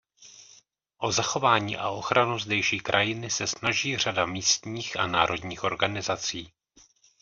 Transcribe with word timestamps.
O 0.97 1.11
zachování 1.11 1.77
a 1.77 1.89
ochranu 1.89 2.39
zdejší 2.39 2.79
krajiny 2.79 3.29
se 3.29 3.47
snaží 3.47 3.97
řada 3.97 4.25
místních 4.25 4.99
a 4.99 5.07
národních 5.07 5.63
organizací. 5.63 6.53